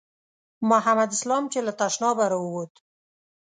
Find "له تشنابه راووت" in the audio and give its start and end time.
1.67-2.73